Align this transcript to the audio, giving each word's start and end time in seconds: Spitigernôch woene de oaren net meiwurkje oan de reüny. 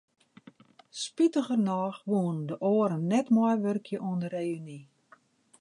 Spitigernôch 1.01 1.99
woene 2.09 2.43
de 2.49 2.55
oaren 2.71 3.07
net 3.11 3.27
meiwurkje 3.35 3.97
oan 4.07 4.19
de 4.23 4.27
reüny. 4.35 4.79